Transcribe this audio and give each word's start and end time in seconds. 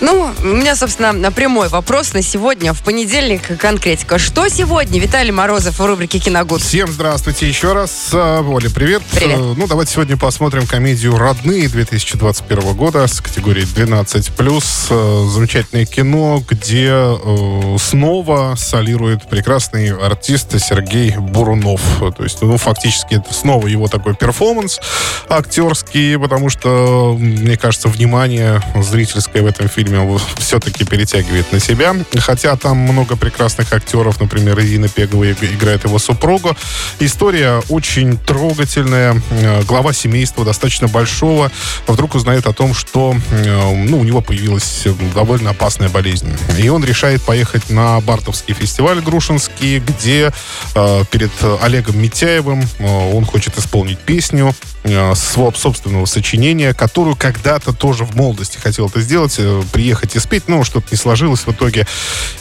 Ну, 0.00 0.30
у 0.42 0.46
меня, 0.46 0.74
собственно, 0.76 1.30
прямой 1.30 1.68
вопрос 1.68 2.14
на 2.14 2.22
сегодня. 2.22 2.72
В 2.72 2.82
понедельник 2.82 3.58
конкретика. 3.58 4.18
Что 4.18 4.48
сегодня? 4.48 4.98
Виталий 4.98 5.30
Морозов 5.30 5.78
в 5.78 5.84
рубрике 5.84 6.18
«Киногуд». 6.18 6.62
Всем 6.62 6.90
здравствуйте 6.90 7.46
еще 7.46 7.74
раз. 7.74 8.08
А, 8.14 8.40
Оля, 8.40 8.70
привет. 8.70 9.02
Привет. 9.12 9.38
Э, 9.38 9.54
Ну, 9.58 9.66
давайте 9.66 9.92
сегодня 9.92 10.16
посмотрим 10.16 10.66
комедию 10.66 11.18
«Родные» 11.18 11.68
2021 11.68 12.72
года 12.74 13.06
с 13.06 13.20
категорией 13.20 13.66
12+. 13.66 14.88
Э, 14.90 15.28
Замечательное 15.28 15.84
кино, 15.84 16.42
где 16.48 16.88
э, 16.90 17.76
снова 17.78 18.54
солирует 18.56 19.28
прекрасный 19.28 19.94
артист 19.94 20.58
Сергей 20.60 21.14
Бурунов. 21.18 21.82
То 22.16 22.22
есть, 22.24 22.40
ну, 22.40 22.56
фактически 22.56 23.16
это 23.16 23.34
снова 23.34 23.66
его 23.66 23.86
такой 23.88 24.14
перформанс 24.14 24.80
актерский, 25.28 26.18
потому 26.18 26.48
что, 26.48 27.14
мне 27.18 27.58
кажется, 27.58 27.88
внимание 27.88 28.62
зрительское 28.80 29.42
в 29.42 29.46
этом 29.46 29.68
фильме 29.68 29.89
все-таки 30.38 30.84
перетягивает 30.84 31.52
на 31.52 31.60
себя. 31.60 31.94
Хотя 32.18 32.56
там 32.56 32.76
много 32.78 33.16
прекрасных 33.16 33.72
актеров, 33.72 34.20
например, 34.20 34.58
Ирина 34.60 34.88
Пегова 34.88 35.24
иг- 35.24 35.42
играет 35.42 35.84
его 35.84 35.98
супругу. 35.98 36.56
История 36.98 37.62
очень 37.68 38.16
трогательная. 38.18 39.20
Э, 39.30 39.62
Глава 39.62 39.92
семейства 39.92 40.44
достаточно 40.44 40.88
большого 40.88 41.50
вдруг 41.86 42.14
узнает 42.14 42.46
о 42.46 42.52
том, 42.52 42.74
что 42.74 43.14
э, 43.30 43.74
ну, 43.74 44.00
у 44.00 44.04
него 44.04 44.20
появилась 44.20 44.82
э, 44.84 44.92
довольно 45.14 45.50
опасная 45.50 45.88
болезнь. 45.88 46.28
И 46.58 46.68
он 46.68 46.84
решает 46.84 47.22
поехать 47.22 47.70
на 47.70 48.00
Бартовский 48.00 48.54
фестиваль 48.54 49.00
Грушинский, 49.00 49.78
где 49.78 50.32
перед 51.10 51.30
Олегом 51.62 51.98
Митяевым 52.00 52.64
он 52.80 53.24
хочет 53.24 53.58
исполнить 53.58 53.98
песню 53.98 54.54
своего 54.82 55.52
собственного 55.52 56.06
сочинения, 56.06 56.74
которую 56.74 57.16
когда-то 57.16 57.72
тоже 57.72 58.04
в 58.04 58.16
молодости 58.16 58.58
хотел 58.58 58.88
это 58.88 59.00
сделать, 59.00 59.36
э, 59.38 59.62
приехать 59.72 60.16
и 60.16 60.18
спеть, 60.18 60.48
но 60.48 60.64
что-то 60.64 60.88
не 60.90 60.96
сложилось 60.96 61.40
в 61.40 61.48
итоге. 61.50 61.86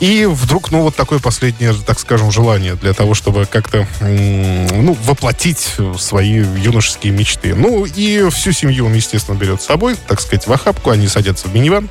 И 0.00 0.26
вдруг, 0.26 0.70
ну, 0.70 0.82
вот 0.82 0.96
такое 0.96 1.18
последнее, 1.18 1.74
так 1.74 1.98
скажем, 1.98 2.30
желание 2.30 2.74
для 2.74 2.92
того, 2.92 3.14
чтобы 3.14 3.46
как-то, 3.46 3.86
ну, 4.00 4.96
воплотить 5.04 5.76
свои 5.98 6.30
юношеские 6.30 7.12
мечты. 7.12 7.54
Ну, 7.54 7.84
и 7.84 8.28
всю 8.30 8.52
семью 8.52 8.86
он, 8.86 8.94
естественно, 8.94 9.36
берет 9.36 9.62
с 9.62 9.66
собой, 9.66 9.96
так 10.06 10.20
сказать, 10.20 10.46
в 10.46 10.52
охапку, 10.52 10.90
они 10.90 11.08
садятся 11.08 11.48
в 11.48 11.54
минивэн 11.54 11.88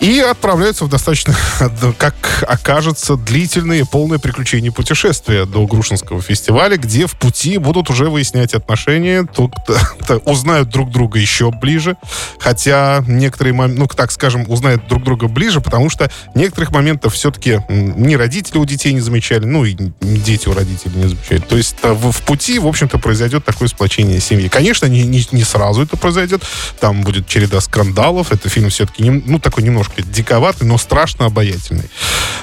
и 0.00 0.18
отправляются 0.18 0.84
в 0.84 0.88
достаточно, 0.88 1.34
как 1.98 2.14
окажется, 2.48 3.16
длительные, 3.16 3.84
полное 3.84 4.18
приключение 4.18 4.72
путешествия 4.72 5.44
до 5.44 5.66
Грушинского 5.66 6.22
фестиваля, 6.22 6.76
где 6.78 7.06
в 7.06 7.16
пути 7.16 7.58
будут 7.58 7.90
уже 7.90 8.08
выяснять 8.08 8.54
отношения, 8.54 9.24
тут 9.24 9.52
узнают 10.24 10.70
друг 10.70 10.90
друга 10.90 11.18
еще 11.18 11.50
ближе, 11.50 11.96
хотя 12.38 13.04
некоторые, 13.06 13.52
ну, 13.52 13.86
так 13.86 14.10
скажем, 14.10 14.46
узнают 14.48 14.88
друг 14.88 15.04
друга 15.04 15.28
ближе, 15.28 15.60
потому 15.60 15.90
что 15.90 16.10
некоторых 16.34 16.70
моментов 16.70 17.14
все-таки 17.14 17.60
ни 17.68 18.14
родители 18.14 18.56
у 18.56 18.64
детей 18.64 18.94
не 18.94 19.00
замечали, 19.00 19.44
ну, 19.44 19.66
и 19.66 19.76
дети 20.00 20.48
у 20.48 20.54
родителей 20.54 20.96
не 20.96 21.08
замечают. 21.08 21.46
То 21.46 21.56
есть 21.56 21.76
э, 21.82 21.92
в, 21.92 22.22
пути, 22.22 22.58
в 22.58 22.66
общем-то, 22.66 22.98
произойдет 22.98 23.44
такое 23.44 23.68
сплочение 23.68 24.20
семьи. 24.20 24.48
Конечно, 24.48 24.86
не, 24.86 25.02
не, 25.02 25.26
не 25.32 25.44
сразу 25.44 25.82
это 25.82 25.98
произойдет, 25.98 26.42
там 26.80 27.02
будет 27.02 27.26
череда 27.26 27.60
скандалов, 27.60 28.32
это 28.32 28.48
фильм 28.48 28.70
все-таки, 28.70 29.02
нем- 29.02 29.22
ну, 29.26 29.38
такой 29.38 29.62
немножко 29.62 29.89
диковатый, 29.96 30.66
но 30.66 30.78
страшно 30.78 31.26
обаятельный. 31.26 31.90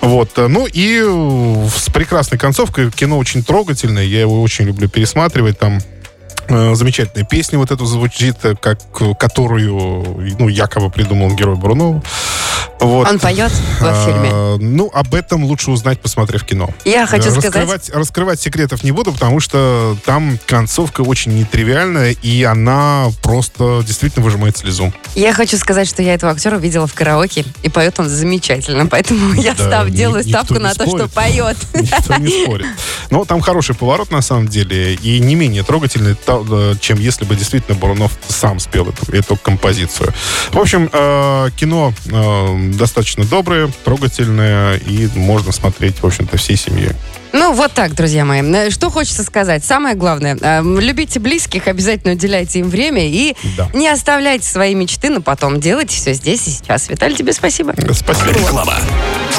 Вот. 0.00 0.30
э, 0.36 0.48
Ну 0.48 0.66
и 0.66 1.00
э, 1.04 1.68
с 1.74 1.90
прекрасной 1.90 2.38
концовкой 2.38 2.90
кино 2.90 3.18
очень 3.18 3.42
трогательное, 3.44 4.04
я 4.04 4.20
его 4.20 4.42
очень 4.42 4.64
люблю 4.66 4.88
пересматривать, 4.88 5.58
там 5.58 5.80
замечательная 6.48 7.24
песня 7.26 7.58
вот 7.58 7.70
эту 7.70 7.84
звучит, 7.86 8.36
э, 8.44 8.54
как, 8.60 8.78
э, 9.00 9.14
которую, 9.18 10.34
ну, 10.38 10.48
якобы 10.48 10.90
придумал 10.90 11.30
герой 11.34 11.56
Брунова. 11.56 12.02
Вот. 12.80 13.08
Он 13.08 13.18
поет 13.20 13.52
в 13.52 13.82
А, 13.84 14.04
фильме. 14.58 14.66
Ну, 14.68 14.90
об 14.92 15.14
этом 15.14 15.44
лучше 15.44 15.70
узнать, 15.70 16.00
посмотрев 16.00 16.44
кино. 16.44 16.68
Я 16.84 17.06
хочу 17.06 17.28
Э, 17.28 17.30
сказать... 17.30 17.44
раскрывать, 17.54 17.90
раскрывать 17.90 18.40
секретов 18.40 18.82
не 18.82 18.90
буду, 18.90 19.12
потому 19.12 19.38
что 19.38 19.96
там 20.04 20.38
концовка 20.46 21.02
очень 21.02 21.32
нетривиальная, 21.38 22.10
и 22.10 22.42
она 22.42 23.06
просто 23.22 23.82
действительно 23.86 24.24
выжимает 24.24 24.56
слезу. 24.56 24.92
Я 25.14 25.32
хочу 25.32 25.56
сказать, 25.58 25.88
что 25.88 26.02
я 26.02 26.14
этого 26.14 26.32
актера 26.32 26.56
видела 26.56 26.86
в 26.88 26.94
караоке, 26.94 27.44
и 27.62 27.68
поет 27.68 28.00
он 28.00 28.08
замечательно. 28.08 28.86
Поэтому 28.86 29.32
я 29.40 29.54
Да, 29.54 29.66
став, 29.68 29.88
ни- 29.88 29.92
делаю 29.96 30.24
ставку 30.24 30.54
на 30.54 30.74
то, 30.74 30.84
что 30.86 31.06
спорит. 31.06 31.12
поет. 31.12 31.56
Никто 31.74 32.16
не 32.16 32.42
спорит. 32.44 32.66
Но 33.10 33.24
там 33.24 33.40
хороший 33.40 33.76
поворот, 33.76 34.10
на 34.10 34.22
самом 34.22 34.48
деле, 34.48 34.94
и 34.94 35.20
не 35.20 35.36
менее 35.36 35.62
трогательный, 35.62 36.14
э, 36.40 36.74
чем 36.80 36.98
если 36.98 37.24
бы 37.24 37.36
действительно 37.36 37.76
Бурунов 37.76 38.12
сам 38.28 38.58
спел 38.60 38.88
эту, 38.88 39.12
эту 39.12 39.36
композицию. 39.36 40.12
В 40.50 40.58
общем, 40.58 40.88
э, 40.92 41.48
кино 41.56 41.92
э, 42.06 42.70
достаточно 42.74 43.24
доброе, 43.24 43.70
трогательное, 43.84 44.76
и 44.76 45.08
можно 45.14 45.52
смотреть, 45.52 46.02
в 46.02 46.06
общем-то, 46.06 46.36
всей 46.36 46.56
семьей. 46.56 46.92
Ну, 47.32 47.54
вот 47.54 47.72
так, 47.72 47.94
друзья 47.94 48.26
мои. 48.26 48.70
Что 48.70 48.90
хочется 48.90 49.22
сказать? 49.24 49.64
Самое 49.64 49.94
главное, 49.94 50.36
э, 50.40 50.62
любите 50.62 51.18
близких, 51.18 51.66
обязательно 51.66 52.12
уделяйте 52.12 52.58
им 52.60 52.68
время 52.68 53.08
и 53.08 53.34
Да. 53.56 53.68
не 53.72 53.88
оставляйте 53.88 54.46
свои 54.46 54.74
мечты 54.74 55.08
на 55.08 55.20
потом. 55.22 55.58
Делайте 55.60 55.96
все 55.96 56.12
здесь 56.12 56.46
и 56.46 56.50
сейчас. 56.50 56.88
Виталий, 56.90 57.16
тебе 57.16 57.32
спасибо. 57.32 57.74
Спасибо. 57.92 58.32
Реклама. 58.32 58.74